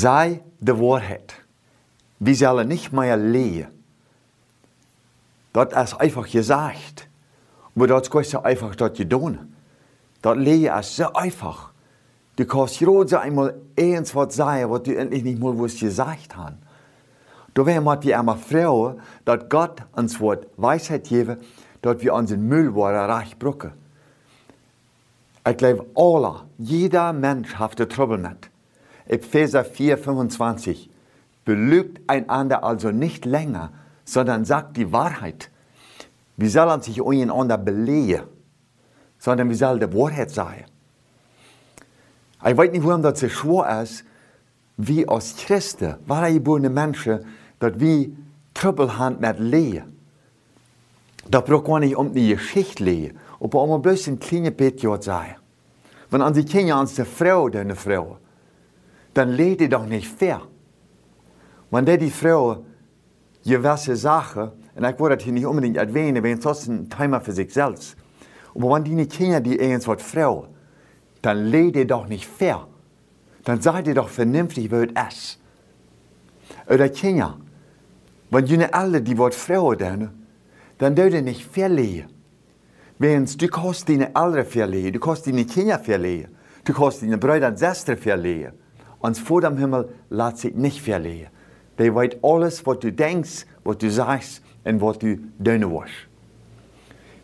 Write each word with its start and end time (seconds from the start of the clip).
Sei 0.00 0.40
de 0.58 0.78
Wahrheit. 0.78 1.34
Wir 2.20 2.34
sollen 2.34 2.68
nicht 2.68 2.90
mehr 2.90 3.18
lehen. 3.18 3.68
Das 5.52 5.92
ist 5.92 6.00
einfach 6.00 6.26
gesagt. 6.26 7.06
Aber 7.74 7.86
das 7.86 8.08
ist 8.08 8.30
so 8.30 8.42
einfach 8.42 8.74
das 8.76 8.96
getan. 8.96 9.54
Das 10.22 10.38
Lehen 10.38 10.72
ist 10.74 10.96
so 10.96 11.12
einfach. 11.12 11.69
Du 12.40 12.46
kannst 12.46 12.78
gerade 12.78 13.20
einmal 13.20 13.54
eins 13.78 14.14
was 14.14 14.34
sagen, 14.34 14.70
was 14.70 14.84
du 14.84 14.96
endlich 14.96 15.22
nicht 15.22 15.38
mal 15.38 15.58
was 15.58 15.78
gesagt 15.78 16.34
hast. 16.34 16.54
Da 17.52 17.66
wäre 17.66 17.82
mal 17.82 17.96
die 17.96 18.14
einmal 18.14 18.38
Frau, 18.38 18.96
dass 19.26 19.46
Gott 19.50 19.82
uns 19.92 20.18
Wort 20.20 20.46
Weisheit 20.56 21.06
geben, 21.06 21.36
dass 21.82 22.00
wir 22.00 22.14
unseren 22.14 22.48
Müll 22.48 22.70
reich 22.70 23.38
brücken. 23.38 23.72
Ich 25.46 25.56
glaube, 25.58 25.84
alle, 25.94 26.46
jeder 26.56 27.12
Mensch 27.12 27.56
hat 27.56 27.76
Trouble 27.90 28.16
mit. 28.16 28.48
Epheser 29.04 29.62
4, 29.62 29.98
25. 29.98 30.88
Belügt 31.44 32.00
einander 32.06 32.64
also 32.64 32.90
nicht 32.90 33.26
länger, 33.26 33.70
sondern 34.06 34.46
sagt 34.46 34.78
die 34.78 34.90
Wahrheit. 34.90 35.50
Wir 36.38 36.48
sollen 36.48 36.80
sich 36.80 37.04
einander 37.04 37.58
belehen, 37.58 38.22
sondern 39.18 39.50
wir 39.50 39.56
sollen 39.56 39.78
die 39.78 39.94
Wahrheit 39.94 40.30
sagen. 40.30 40.64
Ich 42.46 42.56
weiß 42.56 42.70
nicht, 42.70 42.84
warum 42.84 43.02
das 43.02 43.20
so 43.20 43.28
schwer 43.28 43.82
ist, 43.82 44.04
wie 44.76 45.06
als 45.06 45.36
Christen, 45.36 45.96
geborene 46.06 46.70
Menschen, 46.70 47.20
dass 47.58 47.78
wir 47.78 48.10
Trouble 48.54 48.96
haben 48.96 49.20
mit 49.20 49.38
Lehen. 49.38 50.00
Da 51.28 51.40
braucht 51.40 51.68
man 51.68 51.82
nicht 51.82 51.96
um 51.96 52.12
die 52.14 52.30
Geschichte 52.30 52.82
lehen, 52.82 53.18
aber 53.40 53.62
um 53.62 53.72
ein 53.72 53.82
bisschen 53.82 54.18
kleine 54.18 54.50
bisschen 54.50 55.00
sagen. 55.02 55.36
Wenn 56.10 56.22
an 56.22 56.32
die 56.32 56.44
Kinder 56.44 56.76
ans 56.76 56.94
der 56.94 57.04
Frau, 57.04 57.48
deine 57.48 57.76
Frau, 57.76 58.16
dann 59.14 59.30
leed 59.30 59.72
doch 59.72 59.86
nicht 59.86 60.08
fair. 60.08 60.40
Wenn 61.70 61.84
der 61.84 61.98
die 61.98 62.10
Frau 62.10 62.64
gewisse 63.44 63.96
Sachen, 63.96 64.50
und 64.74 64.84
ich 64.84 64.98
wollte 64.98 65.16
das 65.16 65.24
hier 65.24 65.32
nicht 65.32 65.46
unbedingt 65.46 65.76
erwähnen, 65.76 66.22
weil 66.24 66.38
es 66.38 66.68
ein 66.68 66.88
Thema 66.88 67.20
für 67.20 67.32
sich 67.32 67.52
selbst. 67.52 67.96
Aber 68.54 68.74
wenn 68.74 68.84
die 68.84 68.94
nicht 68.94 69.12
Kinder, 69.12 69.40
die 69.40 69.60
eins 69.60 69.86
wird 69.86 70.00
Frau, 70.02 70.48
dann 71.22 71.46
leed 71.46 71.76
ihr 71.76 71.86
doch 71.86 72.06
nicht 72.06 72.26
fair. 72.26 72.66
Dann 73.44 73.60
seid 73.60 73.86
ihr 73.86 73.94
doch 73.94 74.08
vernünftig, 74.08 74.70
wie 74.70 74.88
es. 74.94 75.38
Oder 76.68 76.88
Kinder, 76.88 77.38
wenn 78.30 78.46
ihr 78.46 78.74
alle 78.74 79.00
die 79.02 79.16
Wort 79.18 79.34
Frau 79.34 79.74
dann, 79.74 80.10
dann 80.78 80.94
dürft 80.94 81.14
ihr 81.14 81.22
nicht 81.22 81.44
verlieren. 81.44 82.10
Wenn 82.98 83.24
du 83.24 83.48
kannst 83.48 83.88
deine 83.88 84.06
Eltern 84.14 84.44
verlieren, 84.44 84.92
du 84.92 85.00
kannst 85.00 85.26
deine 85.26 85.44
Kinder 85.44 85.78
verlieren, 85.78 86.30
du 86.64 86.72
kannst 86.72 87.02
deine 87.02 87.18
Brüder 87.18 87.48
und 87.48 87.58
Schwestern 87.58 87.96
verlieren. 87.96 88.52
Uns 88.98 89.18
vor 89.18 89.40
dem 89.40 89.56
Himmel 89.56 89.88
lässt 90.10 90.38
sich 90.38 90.54
nicht 90.54 90.80
verlieren. 90.80 91.30
Der 91.78 91.94
weiß 91.94 92.16
alles, 92.22 92.66
was 92.66 92.78
du 92.80 92.92
denkst, 92.92 93.46
was 93.64 93.78
du 93.78 93.90
sagst 93.90 94.42
und 94.64 94.82
was 94.82 94.98
du 94.98 95.16
tun 95.16 95.26
willst. 95.44 95.94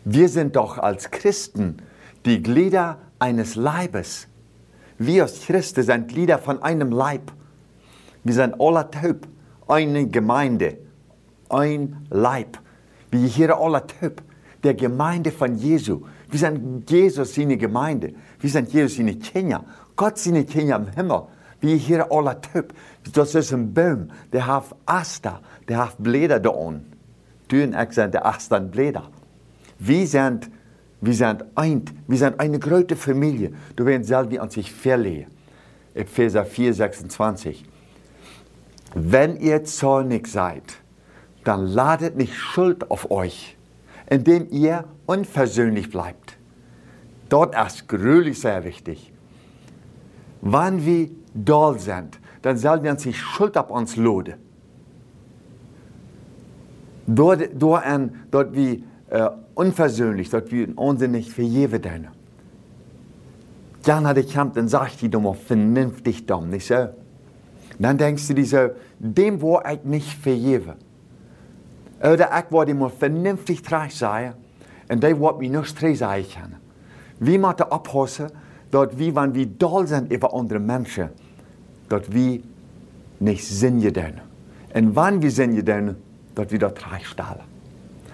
Wir 0.03 0.29
sind 0.29 0.55
doch 0.55 0.77
als 0.79 1.11
Christen 1.11 1.77
die 2.25 2.41
Glieder 2.41 2.97
eines 3.19 3.55
Leibes. 3.55 4.27
Wir 4.97 5.23
als 5.23 5.41
Christen 5.41 5.83
sind 5.83 6.07
Glieder 6.07 6.39
von 6.39 6.61
einem 6.61 6.91
Leib. 6.91 7.31
Wir 8.23 8.33
sind 8.33 8.59
alle 8.59 8.89
Typ, 8.89 9.27
eine 9.67 10.07
Gemeinde, 10.07 10.77
ein 11.49 12.07
Leib. 12.09 12.59
Wir 13.11 13.27
hier 13.27 13.57
alle 13.57 13.85
Typ 13.85 14.21
der 14.63 14.73
Gemeinde 14.73 15.31
von 15.31 15.55
Jesu. 15.55 16.01
Wir 16.29 16.39
sind 16.39 16.89
Jesus 16.89 17.35
seine 17.35 17.57
Gemeinde. 17.57 18.13
Wir 18.39 18.49
sind 18.49 18.73
Jesus 18.73 18.97
seine 18.97 19.15
Kinder. 19.15 19.63
Gott 19.95 20.17
seine 20.17 20.45
Kinder 20.45 20.75
im 20.77 20.87
Himmel. 20.87 21.23
Wir 21.59 21.75
hier 21.75 22.11
alle 22.11 22.39
Typ. 22.41 22.73
Das 23.13 23.33
ist 23.35 23.53
ein 23.53 23.73
Baum, 23.73 24.09
der 24.31 24.45
hat 24.45 24.75
Aster, 24.85 25.41
der 25.67 25.77
hat 25.79 25.95
Blätter 25.97 26.39
da 26.39 26.49
unten. 26.49 26.91
Du 27.47 27.63
und 27.63 27.73
ich 27.73 27.93
sind 27.93 28.13
die 28.13 28.19
Aster 28.19 28.57
und 28.57 28.71
Blätter. 28.71 29.09
Wir 29.79 30.05
sind, 30.05 30.49
wir 30.99 31.13
sind 31.13 31.45
ein, 31.55 31.83
wir 32.07 32.17
sind 32.17 32.39
eine 32.39 32.59
große 32.59 32.95
Familie. 32.95 33.53
Du 33.75 33.85
wirst 33.85 34.05
selber 34.05 34.41
an 34.41 34.49
sich 34.49 34.71
verlegen. 34.71 35.27
Epheser 35.93 36.45
4, 36.45 36.73
26. 36.73 37.65
Wenn 38.93 39.37
ihr 39.37 39.63
zornig 39.63 40.27
seid, 40.27 40.63
dann 41.43 41.65
ladet 41.65 42.17
nicht 42.17 42.35
Schuld 42.35 42.89
auf 42.89 43.11
euch, 43.11 43.57
indem 44.09 44.47
ihr 44.49 44.85
unversöhnlich 45.05 45.89
bleibt. 45.89 46.37
Dort 47.29 47.55
ist 47.55 47.87
gründlich 47.87 48.39
sehr 48.39 48.63
wichtig. 48.63 49.11
Wann 50.41 50.85
wir 50.85 51.09
doll 51.33 51.79
sind, 51.79 52.19
dann 52.41 52.57
sollen 52.57 52.83
wir 52.83 52.91
uns 52.91 53.03
die 53.03 53.13
Schuld 53.13 53.57
ab 53.57 53.69
uns 53.69 53.95
laden. 53.97 54.35
Dort, 57.05 57.49
dort, 57.53 57.85
dort 58.31 58.55
wie 58.55 58.83
äh, 59.09 59.29
unversöhnlich, 59.55 60.29
dort 60.29 60.51
wie 60.51 60.65
uns 60.65 61.01
nicht 61.01 61.31
vergeben 61.31 61.81
deine. 61.81 62.11
Dann 63.83 64.05
hat 64.05 64.17
ich 64.17 64.33
Kampf, 64.33 64.55
dann 64.55 64.67
sagt 64.67 65.01
die 65.01 65.09
mal 65.09 65.33
vernünftig 65.33 66.25
dumm, 66.25 66.49
nicht 66.49 66.67
so? 66.67 66.89
Dann 67.79 67.97
denkst 67.97 68.27
du 68.27 68.33
dir 68.33 68.45
so, 68.45 68.69
dem 68.99 69.41
wo 69.41 69.61
ich 69.61 69.83
nicht 69.83 70.13
vergeben. 70.13 70.73
Oder 71.99 72.29
ich 72.37 72.51
wollte 72.51 72.73
mal 72.73 72.89
vernünftig 72.89 73.61
treu 73.61 73.87
sein, 73.89 74.33
und 74.89 75.03
der 75.03 75.19
wird 75.19 75.39
mich 75.39 75.51
nicht 75.51 75.77
treu 75.77 75.95
sein 75.95 76.25
können. 76.29 76.55
Wie 77.19 77.37
man 77.37 77.55
da 77.55 77.65
abhassen, 77.65 78.27
dort 78.71 78.97
wie 78.97 79.15
wenn 79.15 79.33
wir 79.33 79.45
doll 79.45 79.87
sind 79.87 80.11
über 80.11 80.33
andere 80.33 80.59
Menschen, 80.59 81.09
dort 81.89 82.13
wir 82.13 82.41
nicht 83.19 83.45
Sinn 83.45 83.81
gedaan. 83.81 84.21
Und 84.73 84.95
wann 84.95 85.21
wir 85.21 85.31
Sinn 85.31 85.55
gedaan, 85.55 85.95
dort 86.35 86.51
wir 86.51 86.59
dort 86.59 86.79
stellen. 87.03 87.56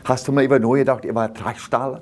Hast 0.04 0.28
du 0.28 0.32
mal 0.32 0.44
über 0.44 0.60
neu 0.60 0.80
gedacht, 0.80 1.06
über 1.06 1.32
stellen? 1.58 2.00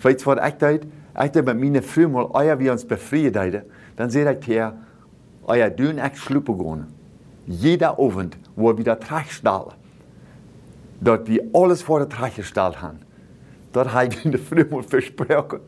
Weißt 0.00 0.22
du, 0.22 0.26
was 0.26 0.48
ich 0.48 0.54
deed? 0.54 0.86
Ich 1.22 1.34
mit 1.34 1.60
meinen 1.60 1.82
Frau 1.82 2.08
mal, 2.08 2.26
euer 2.32 2.58
wir 2.58 2.72
uns 2.72 2.84
befrieden, 2.84 3.62
dann 3.96 4.10
sehe 4.10 4.30
ich 4.32 4.44
hier, 4.44 4.74
euer 5.44 5.70
dün 5.70 5.98
ich 5.98 6.18
schlupen 6.18 6.58
gehen. 6.58 6.86
Jeder 7.46 7.98
Abend, 7.98 8.36
wir 8.56 8.78
wieder 8.78 8.98
stellen. 9.28 9.74
Dort 11.00 11.28
wir 11.28 11.44
alles 11.52 11.82
vor 11.82 11.98
der 11.98 12.08
Tracht 12.08 12.36
gestellt 12.36 12.80
haben. 12.80 13.00
Dort 13.72 13.92
habe 13.92 14.08
ich 14.08 14.24
meine 14.24 14.38
Frau 14.38 14.76
mal 14.76 14.82
versprochen. 14.82 15.60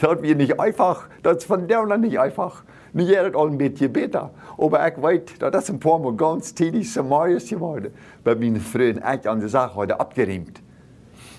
Dat 0.00 0.22
wir 0.22 0.34
nicht 0.34 0.60
einfach, 0.60 1.08
das 1.22 1.38
ist 1.38 1.44
von 1.44 1.66
der 1.68 1.84
nicht 1.96 2.18
einfach. 2.18 2.64
Nicht 2.92 3.08
jeder 3.08 3.34
al 3.36 3.48
een 3.48 3.58
beetje 3.58 3.88
beter. 3.88 4.30
Aber 4.58 4.86
ich 4.86 5.00
weiß, 5.00 5.20
das 5.38 5.64
ist 5.64 5.70
ein 5.70 5.78
paar 5.78 5.98
Mal 5.98 6.14
ganz 6.16 6.54
tätig 6.54 6.92
Samarisch 6.92 7.48
geworden. 7.50 7.92
Bei 8.24 8.34
meinen 8.34 8.60
Freunden 8.60 9.02
echt 9.02 9.26
an 9.26 9.40
der 9.40 9.48
Sache 9.48 9.76
heute 9.76 10.00
abgeräumt. 10.00 10.60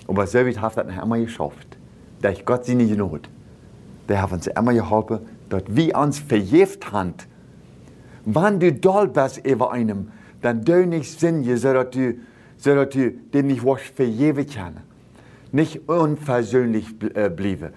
Aber 0.08 0.26
so 0.26 0.38
weit 0.38 0.60
hat 0.60 0.76
das 0.76 0.86
nicht 0.86 1.02
immer 1.02 1.18
geschafft. 1.18 1.76
Durch 2.22 2.44
Gott 2.44 2.64
seine 2.64 2.84
Not. 2.84 3.28
Der 4.08 4.22
hat 4.22 4.32
uns 4.32 4.46
immer 4.46 4.72
geholfen, 4.72 5.20
dass 5.48 5.64
wir 5.68 5.96
uns 5.96 6.18
verjeft 6.18 6.90
haben. 6.90 7.14
Wenn 8.24 8.58
du 8.58 8.72
doll 8.72 9.08
bist 9.08 9.44
über 9.44 9.72
einem, 9.72 10.10
dann 10.40 10.64
du 10.64 10.86
nicht 10.86 11.20
Sinn, 11.20 11.44
so 11.56 11.72
dass 11.72 11.90
du, 11.90 12.14
so 12.56 12.74
dass 12.74 12.88
du 12.90 13.10
den 13.10 13.48
nicht 13.48 13.64
was 13.64 13.82
verjeven 13.82 14.46
kannst. 14.46 14.80
Nicht 15.52 15.86
unversöhnlich 15.86 16.86
äh, 17.14 17.28
bleiben 17.28 17.72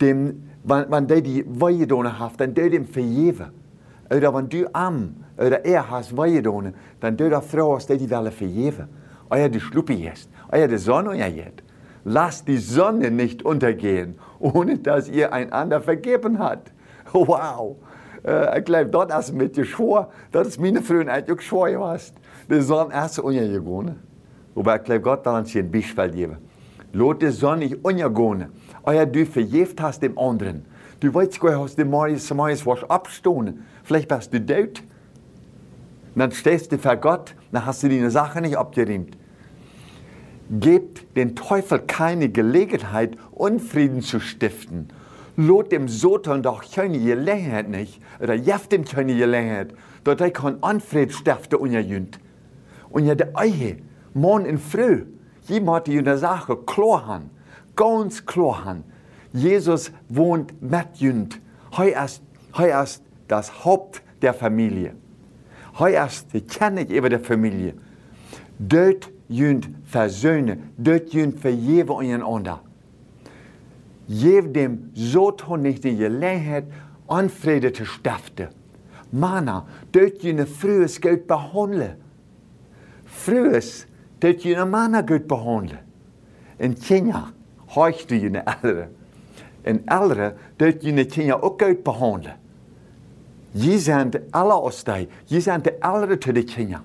dem, 0.00 0.42
wenn, 0.64 0.90
wenn 0.90 1.06
die 1.06 1.22
die 1.22 1.44
weggedaan 1.46 2.18
hat, 2.18 2.40
dann 2.40 2.54
doet 2.54 2.72
hem 2.72 2.86
vergeven. 2.86 3.52
Oder 4.10 4.34
wenn 4.34 4.48
du 4.48 4.66
am, 4.72 5.16
oder 5.36 5.64
er 5.64 5.90
hast 5.90 6.16
weggedaan, 6.16 6.74
dann 7.00 7.16
doet 7.16 7.32
dat 7.32 7.44
vrouw 7.44 7.74
als 7.74 7.86
die 7.86 8.08
willen 8.10 8.32
vergeven. 8.32 8.88
Euer 9.30 9.48
die 9.48 9.60
Schluppe 9.60 9.92
jetzt, 9.92 10.30
euer 10.50 10.68
die 10.68 10.78
Sonne 10.78 11.14
jetzt. 11.14 11.62
Lasst 12.04 12.48
die 12.48 12.56
Sonne 12.56 13.10
nicht 13.10 13.42
untergehen, 13.42 14.18
ohne 14.38 14.78
dass 14.78 15.08
ihr 15.08 15.32
einander 15.32 15.80
vergeben 15.80 16.38
habt. 16.38 16.72
Wow. 17.12 17.76
Äh, 18.22 18.58
ich 18.58 18.64
glaube, 18.66 18.90
dort 18.90 19.18
ist 19.18 19.32
mit 19.32 19.56
dir 19.56 19.64
schwor, 19.64 20.10
das 20.30 20.48
ist 20.48 20.60
meine 20.60 20.82
Freundin 20.82 21.08
eigentlich 21.08 21.40
schwor 21.40 21.70
gewesen. 21.70 22.16
Die 22.50 22.60
Sonne 22.60 22.94
ist 23.04 23.18
untergegangen. 23.18 23.96
Aber 24.54 24.76
ich 24.76 24.82
glaube, 24.82 25.00
Gott 25.00 25.24
will 25.24 25.32
uns 25.32 25.50
hier 25.50 25.62
ein 25.62 25.70
Beispiel 25.70 26.10
geben. 26.10 26.36
Die 26.92 27.30
Sonne 27.30 27.66
nicht 27.66 27.84
untergehen. 27.84 28.46
Euer 28.82 29.06
du 29.06 29.26
verjeft 29.26 29.80
hast 29.80 30.02
dem 30.02 30.18
anderen. 30.18 30.64
Du 31.00 31.12
weißt 31.12 31.38
gar 31.40 31.66
dem 31.68 31.90
Marius 31.90 32.32
Marius 32.32 32.66
was 32.66 32.88
abstoßen. 32.88 33.64
Vielleicht 33.84 34.08
bist 34.08 34.32
du 34.32 34.44
tot. 34.44 34.82
Dann 36.14 36.32
stehst 36.32 36.72
du 36.72 36.78
vor 36.78 36.96
Gott, 36.96 37.34
dann 37.52 37.64
hast 37.64 37.82
du 37.82 37.88
deine 37.88 38.10
Sache 38.10 38.40
nicht 38.40 38.56
abgeräumt. 38.56 39.16
Gebt 40.50 41.16
den 41.16 41.36
Teufel 41.36 41.78
keine 41.80 42.30
Gelegenheit, 42.30 43.16
Unfrieden 43.30 44.00
zu 44.00 44.18
stiften. 44.18 44.88
Lot 45.36 45.70
dem 45.70 45.86
Sotan 45.86 46.42
doch 46.42 46.64
keine 46.68 46.98
Gelegenheit 46.98 47.68
nicht, 47.68 48.00
oder 48.20 48.34
jeft 48.34 48.72
dem 48.72 48.84
keine 48.84 49.14
Gelegenheit, 49.14 49.74
dass 50.02 50.20
er 50.20 50.30
kann 50.32 50.58
Anfried 50.62 51.12
stiften 51.12 51.58
unter 51.58 51.80
Jünd. 51.80 52.18
Und 52.90 53.04
ja, 53.04 53.14
der 53.14 53.36
Eihe, 53.36 53.76
morgen 54.14 54.46
in 54.46 54.58
früh, 54.58 55.04
jemand 55.48 55.88
in 55.88 56.04
der 56.04 56.18
Sache 56.18 56.56
klar 56.56 57.06
haben, 57.06 57.30
ganz 57.76 58.24
klar 58.24 58.64
haben. 58.64 58.84
Jesus 59.32 59.92
wohnt 60.08 60.60
mit 60.62 60.96
Jünd. 60.96 61.40
Heu 61.76 61.90
ist, 61.90 62.22
ist 62.58 63.02
das 63.28 63.64
Haupt 63.64 64.02
der 64.22 64.34
Familie. 64.34 64.94
Heu 65.78 65.94
ist 65.94 66.32
die 66.32 66.40
Kenne 66.40 66.82
über 66.82 67.08
der 67.08 67.20
Familie. 67.20 67.74
Dort 68.58 69.10
jünd 69.28 69.68
versöhnen, 69.84 70.72
dort 70.76 71.12
jünd 71.12 71.38
vergeben 71.38 71.90
untereinander. 71.90 72.60
Geef 74.08 74.52
dem 74.52 74.90
so 74.94 75.34
nicht 75.56 75.84
die 75.84 75.96
Gelegenheit, 75.96 76.64
Anfrede 77.06 77.72
zu 77.72 77.84
stiften. 77.84 78.48
Mana, 79.12 79.66
dort 79.92 80.22
jüne 80.22 80.46
frühes 80.46 81.00
Geld 81.00 81.26
behandeln. 81.26 81.96
Frühes, 83.04 83.86
dort 84.20 84.44
jüne 84.44 84.64
Mana 84.64 85.00
gut 85.00 85.28
behandeln. 85.28 85.80
In 86.58 86.74
Kenia, 86.74 87.32
heuchst 87.74 88.10
du 88.10 88.14
jüne 88.14 88.44
Ältere. 88.46 88.88
In 89.64 89.86
Ältere, 89.88 90.34
dort 90.58 90.82
jüne 90.82 91.06
Kenia 91.06 91.36
auch 91.36 91.58
gut 91.58 91.84
behandeln. 91.84 92.34
Je 93.54 93.78
sind 93.78 94.20
alle 94.32 94.54
aus 94.54 94.84
die, 94.84 95.08
je 95.26 95.40
sind 95.40 95.66
die 95.66 95.82
Ältere 95.82 96.20
zu 96.20 96.32
den 96.32 96.46
Kenia. 96.46 96.82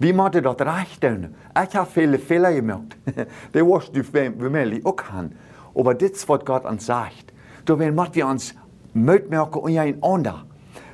Wie 0.00 0.12
moeten 0.12 0.42
dat 0.42 0.60
recht 0.60 1.00
doen? 1.00 1.34
Ik 1.62 1.72
heb 1.72 1.86
viele 1.88 2.18
Fehler 2.18 2.52
gemacht. 2.52 2.96
Die 3.52 3.62
was 3.62 3.90
du 3.90 4.04
familie 4.04 4.80
auch 4.84 5.02
haben. 5.10 5.32
Aber 5.74 5.94
das, 5.94 6.28
was 6.28 6.44
Gott 6.44 6.64
uns 6.64 6.86
sagt, 6.86 7.32
da 7.64 7.74
müssen 7.76 8.14
wir 8.14 8.26
uns 8.26 8.54
mitmerken 8.94 9.58
und 9.58 9.76
einander, 9.76 10.44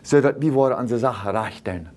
sodass 0.02 0.34
wir 0.40 0.78
unsere 0.78 1.00
Sache 1.00 1.34
recht 1.34 1.64
tun. 1.64 1.88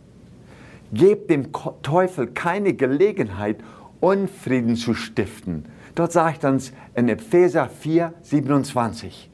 Gebt 0.93 1.29
dem 1.29 1.51
Teufel 1.81 2.27
keine 2.27 2.73
Gelegenheit, 2.73 3.57
Unfrieden 3.99 4.75
zu 4.75 4.93
stiften. 4.93 5.65
Dort 5.95 6.11
sagt 6.11 6.45
uns 6.45 6.71
in 6.93 7.09
Epheser 7.09 7.67
4, 7.67 8.13
27. 8.21 9.29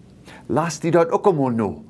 Lasst 0.47 0.83
die 0.83 0.91
dort 0.91 1.11
noch. 1.11 1.83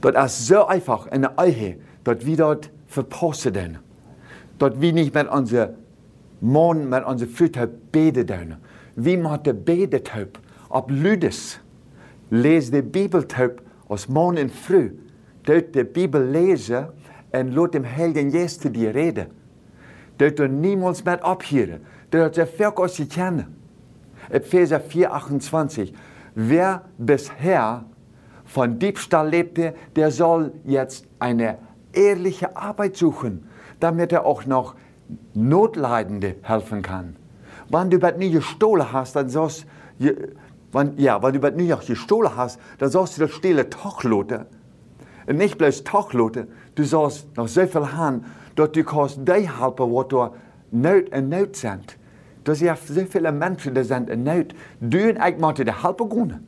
Dort 0.00 0.16
ist 0.16 0.46
so 0.46 0.66
einfach 0.66 1.06
in 1.08 1.22
der 1.22 1.34
Ehe, 1.38 1.76
dort 2.02 2.26
wir 2.26 2.36
dort 2.36 2.70
verposten 2.86 3.78
dat 4.58 4.80
wir 4.80 4.92
nicht 4.92 5.12
mit 5.12 5.28
unserem 5.28 5.70
Mann, 6.40 6.88
mit 6.88 7.04
unserer 7.04 7.28
Frau 7.28 7.66
beten. 7.90 8.56
Wie 8.94 9.16
moeten 9.16 9.64
beten 9.64 10.02
op, 10.22 10.38
op 10.68 10.90
Ludes. 10.90 11.60
Lees 12.28 12.70
de 12.70 12.82
Bibel 12.82 13.22
op 13.22 13.62
als 13.88 14.06
man 14.06 14.36
en 14.36 14.50
vrouw. 14.50 14.90
Dort 15.42 15.72
de 15.72 15.84
Bibel 15.84 16.20
lezen 16.20 16.88
en 17.32 17.52
laat 17.52 17.74
dem 17.74 17.84
Heiligen 17.84 18.30
Geest 18.30 18.62
zu 18.62 18.70
dir 18.70 18.94
reden. 18.94 19.26
Dort 20.18 20.38
du 20.38 20.48
niemals 20.48 21.04
mit 21.04 21.22
abhören. 21.22 21.80
Dort 22.10 22.38
er 22.38 22.46
viel 22.46 22.66
als 22.66 22.96
sie 22.96 23.06
kennen. 23.06 23.56
Epheser 24.30 24.80
4, 24.80 25.12
28. 25.12 25.94
Wer 26.34 26.82
bisher 26.98 27.84
von 28.44 28.78
Diebstahl 28.78 29.28
lebte, 29.28 29.74
der 29.96 30.10
soll 30.10 30.52
jetzt 30.64 31.06
eine 31.18 31.58
ehrliche 31.92 32.56
Arbeit 32.56 32.96
suchen 32.96 33.48
damit 33.82 34.12
er 34.12 34.24
auch 34.24 34.46
noch 34.46 34.74
Notleidende 35.34 36.36
helfen 36.42 36.82
kann. 36.82 37.16
Wenn 37.68 37.90
du 37.90 37.98
nie 38.16 38.30
gestohlen 38.30 38.92
hast, 38.92 39.16
dann 39.16 39.28
sollst 39.28 39.66
wenn, 40.72 40.96
ja, 40.96 41.22
wenn 41.22 41.38
du 41.38 41.74
auch 41.74 41.84
gestohlen 41.84 42.34
hast, 42.36 42.58
dann 42.78 42.90
sollst 42.90 43.18
du 43.18 43.26
das 43.26 43.70
Tochlote. 43.70 44.46
Und 45.26 45.36
nicht 45.36 45.58
bloß 45.58 45.84
Tochlote, 45.84 46.48
du 46.74 46.84
sollst 46.84 47.36
noch 47.36 47.48
so 47.48 47.66
viel 47.66 47.92
haben, 47.92 48.24
dass 48.54 48.72
du 48.72 48.84
kannst 48.84 49.18
die 49.26 49.48
helfen, 49.48 49.92
was 49.92 50.08
du 50.08 50.28
Not 50.70 51.08
in 51.10 51.28
Not 51.28 51.56
sind. 51.56 51.98
Das 52.44 52.58
sind 52.58 52.78
so 52.78 53.04
viele 53.04 53.32
Menschen, 53.32 53.74
die 53.74 53.84
sind 53.84 54.10
in 54.10 54.24
Not. 54.24 54.54
Du 54.80 54.98
und 55.08 55.18
ich 55.18 55.38
müssen 55.38 55.64
die 55.64 55.72
helfen 55.72 56.08
können. 56.08 56.46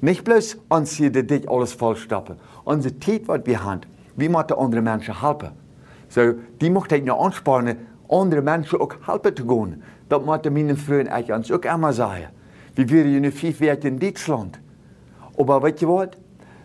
Nicht 0.00 0.24
bloß 0.24 0.58
uns 0.68 0.92
hier 0.92 1.10
dich 1.10 1.48
alles 1.50 1.72
vollstoppen. 1.72 2.36
Unsere 2.64 2.98
Zeit, 3.00 3.26
was 3.26 3.40
wir 3.44 3.64
haben, 3.64 3.80
wir 4.16 4.30
müssen 4.30 4.52
andere 4.52 4.80
Menschen 4.80 5.20
helfen. 5.20 5.50
So, 6.08 6.34
die 6.60 6.70
mocht 6.70 6.92
ik 6.92 7.04
nou 7.04 7.20
aanspannen, 7.20 7.76
andere 8.08 8.42
mensen 8.42 8.80
ook 8.80 8.98
helpen 9.00 9.34
te 9.34 9.44
gaan. 9.46 9.82
Dat 10.06 10.24
moeten 10.24 10.52
mijn 10.52 10.76
vrienden 10.76 11.06
eigenlijk 11.06 11.40
ons 11.40 11.52
ook 11.52 11.64
immer 11.64 11.92
zeggen. 11.92 12.30
We 12.74 12.86
waren 12.86 13.24
in 13.24 13.32
vijf 13.32 13.58
weken 13.58 13.90
in 13.90 13.98
Duitsland. 13.98 14.58
Maar 15.46 15.60
weet 15.60 15.80
je 15.80 15.86
wat? 15.86 16.16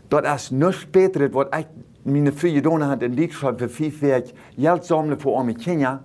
Dat 0.08 0.26
is 0.26 0.50
nog 0.50 0.74
später, 0.74 1.30
wat 1.30 1.56
ik 1.56 1.68
mijn 2.04 2.34
vrienden 2.34 2.64
gedaan 2.64 2.82
had 2.82 3.02
in 3.02 3.16
Duitsland 3.16 3.60
voor 3.60 3.70
vijf 3.70 4.00
weken, 4.00 4.32
geld 4.58 4.86
sammeln 4.86 5.20
voor 5.20 5.38
arme 5.38 5.54
Kinder, 5.54 6.02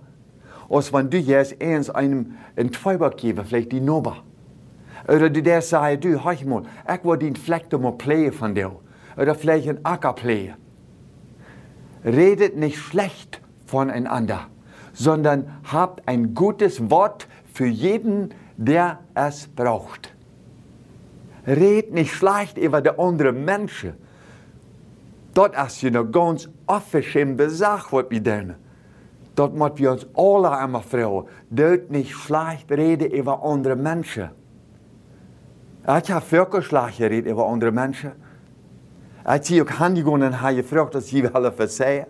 als 0.69 0.89
wenn 0.89 1.09
du 1.09 1.17
eins 1.59 1.89
einem 1.89 2.37
einen 2.55 2.71
Zweiback 2.71 3.17
geben, 3.17 3.45
vielleicht 3.45 3.71
die 3.71 3.81
Noba. 3.81 4.15
Oder 5.07 5.29
du 5.29 5.41
der 5.41 5.61
sagst, 5.61 6.03
du, 6.03 6.23
hör 6.23 6.45
mal, 6.45 6.63
ich 6.93 7.03
will 7.03 7.17
den 7.17 7.35
Fleck 7.35 7.71
mal 7.79 7.93
playen 7.93 8.33
von 8.33 8.53
dir. 8.53 8.71
Oder 9.17 9.35
vielleicht 9.35 9.67
ein 9.67 9.79
Acker 9.83 10.13
playen 10.13 10.55
redet 12.03 12.57
nicht 12.57 12.77
schlecht 12.77 13.41
voneinander, 13.65 14.47
sondern 14.93 15.49
habt 15.63 16.07
ein 16.07 16.33
gutes 16.33 16.89
Wort 16.89 17.27
für 17.53 17.67
jeden, 17.67 18.33
der 18.57 18.99
es 19.13 19.47
braucht. 19.47 20.13
Red 21.45 21.93
nicht 21.93 22.13
schlecht 22.13 22.57
über 22.57 22.81
die 22.81 22.97
anderen 22.97 23.43
Menschen. 23.45 23.93
Dort 25.33 25.55
ist 25.55 25.83
eine 25.83 26.05
ganz 26.05 26.49
offizielle 26.65 27.49
Sache, 27.49 27.95
was 27.95 28.05
wir 28.09 28.23
tun. 28.23 28.55
Dort 29.35 29.53
müssen 29.53 29.77
wir 29.77 29.91
uns 29.91 30.07
alle 30.15 30.51
einmal 30.51 30.81
fragen. 30.81 31.27
Dort 31.49 31.91
nicht 31.91 32.11
schlecht 32.13 32.71
reden 32.71 33.11
über 33.11 33.43
andere 33.43 33.75
Menschen. 33.75 34.29
Ich 35.83 36.11
habe 36.11 36.31
wirklich 36.31 36.65
schlecht 36.65 36.97
geredet 36.97 37.31
über 37.31 37.47
andere 37.47 37.71
Menschen. 37.71 38.11
Als 39.23 39.47
zie 39.47 39.61
ook 39.61 39.69
handigen 39.69 40.23
en 40.23 40.33
hij 40.33 40.63
vraagt 40.63 40.91
dat 40.91 41.09
je 41.09 41.31
willen 41.31 41.53
verzeihen. 41.53 42.07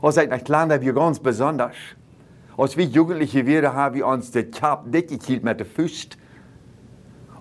Als 0.00 0.16
ik 0.16 0.28
nach 0.28 0.46
Land 0.46 0.70
hebben 0.70 0.88
we 0.88 0.94
ganz 0.94 1.18
besonders. 1.18 1.96
Als 2.56 2.76
wir 2.76 2.86
Jugendliche 2.86 3.44
wären, 3.46 3.72
haben 3.72 3.94
wir 3.94 4.06
uns 4.06 4.30
den 4.30 4.50
Kap 4.50 4.92
dick 4.92 5.08
gekillt 5.08 5.42
mit 5.42 5.58
der 5.58 5.66
Füßt. 5.66 6.16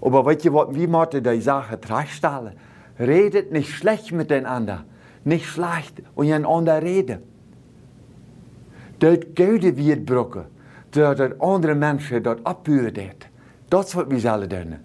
Aber 0.01 0.25
weißt 0.25 0.45
du, 0.45 0.51
wie 0.71 0.87
müssen 0.87 1.23
die 1.23 1.41
Sache 1.41 1.77
dreistellen? 1.77 2.53
Redet 2.99 3.51
nicht 3.51 3.71
schlecht 3.71 4.11
miteinander. 4.11 4.85
Nicht 5.23 5.45
schlecht 5.45 6.01
und 6.15 6.31
einander 6.31 6.81
reden. 6.81 7.19
Dort 8.99 9.35
Gelde 9.35 9.75
wird 9.77 10.05
brücken. 10.05 10.45
Dort 10.91 11.41
andere 11.41 11.75
Menschen 11.75 12.21
dort 12.23 12.45
abhören. 12.45 13.11
Das 13.69 13.95
was 13.95 14.09
wir 14.09 14.19
sollen 14.19 14.49
tun. 14.49 14.75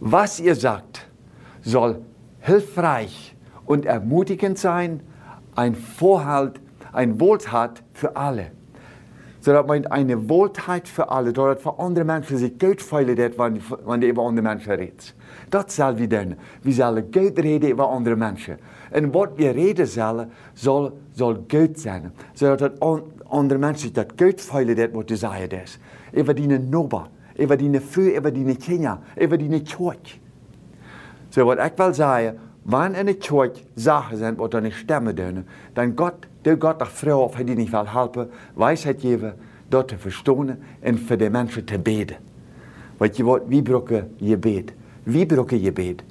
Was 0.00 0.40
ihr 0.40 0.54
sagt, 0.54 1.08
soll 1.62 2.00
hilfreich 2.40 3.36
und 3.66 3.86
ermutigend 3.86 4.58
sein, 4.58 5.00
ein 5.54 5.74
Vorhalt, 5.74 6.60
ein 6.92 7.20
Wohltat 7.20 7.82
für 7.92 8.16
alle. 8.16 8.52
So 9.40 9.52
dass 9.52 9.66
man 9.66 9.86
eine 9.86 10.28
Wohltat 10.28 10.86
für 10.86 11.10
alle, 11.10 11.32
dass 11.32 11.62
für 11.62 11.78
andere 11.78 12.04
Menschen 12.04 12.36
sich 12.36 12.58
gut 12.58 12.82
fühlen, 12.82 13.16
wenn, 13.16 13.60
wenn 13.86 14.00
die 14.00 14.08
über 14.08 14.26
andere 14.26 14.42
Menschen 14.42 14.72
redet. 14.72 15.14
Das 15.50 15.74
soll 15.76 15.98
wir 15.98 16.10
tun. 16.10 16.36
Wir 16.62 16.74
sollen 16.74 17.10
gut 17.10 17.38
reden 17.38 17.70
über 17.70 17.90
andere 17.90 18.16
Menschen. 18.16 18.56
Und 18.90 19.14
was 19.14 19.30
wir 19.36 19.54
reden 19.54 19.86
sollen, 19.86 20.30
soll, 20.54 20.92
soll 21.12 21.36
gut 21.48 21.78
sein. 21.78 22.12
So 22.34 22.54
dass 22.54 22.72
andere 23.30 23.58
Menschen 23.58 23.82
sich 23.82 23.92
das 23.92 24.08
gut 24.16 24.40
fühlen, 24.40 24.90
was 24.92 25.06
du 25.06 25.16
sagst. 25.16 25.78
Über 26.12 26.34
deine 26.34 26.58
Nober, 26.58 27.08
über 27.38 27.56
deine 27.56 27.80
Frau, 27.80 28.02
über 28.02 28.30
deine 28.30 28.56
Kinder, 28.56 29.00
über 29.16 29.38
deine 29.38 29.60
Kirche. 29.60 30.20
So 31.30 31.44
wat 31.46 31.58
ik 31.58 31.76
wil 31.76 31.94
zeggen, 31.94 32.38
wanneer 32.62 32.98
in 32.98 33.06
de 33.06 33.14
kerk 33.14 33.62
zaken 33.74 34.16
zijn 34.16 34.34
wat 34.34 34.54
er 34.54 34.62
niet 34.62 34.72
stemmen 34.72 35.14
doen, 35.14 35.46
dan 35.72 35.92
God, 35.94 36.14
de 36.42 36.56
God 36.58 36.78
de 36.78 36.86
vrouw 36.86 37.20
of 37.20 37.34
hij 37.34 37.44
die 37.44 37.56
niet 37.56 37.70
wil 37.70 37.86
helpen, 37.86 38.30
wijsheid 38.54 39.00
geven, 39.00 39.34
dat 39.68 39.88
te 39.88 39.98
verstaan 39.98 40.58
en 40.80 40.98
voor 40.98 41.16
de 41.16 41.30
mensen 41.30 41.64
te 41.64 41.78
beden. 41.78 42.16
Want 42.96 43.16
je 43.16 43.24
wordt, 43.24 43.48
wie 43.48 43.62
brokken 43.62 44.14
je 44.16 44.36
bed? 44.36 44.72
Wie 45.02 45.26
brokken 45.26 45.60
je 45.60 45.72
bed? 45.72 46.02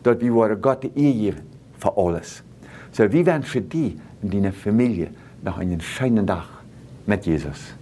Dat 0.00 0.20
we 0.20 0.30
worden 0.30 0.58
God 0.60 0.80
de 0.80 0.90
eer 0.94 1.34
geven 1.78 1.94
alles. 1.94 2.42
So, 2.90 3.08
wie 3.08 3.24
wensen 3.24 3.68
die 3.68 3.96
in 4.20 4.28
die 4.28 4.52
familie 4.52 5.08
nog 5.40 5.60
een 5.60 5.80
schönen 5.80 6.24
dag 6.24 6.62
met 7.04 7.24
Jezus. 7.24 7.74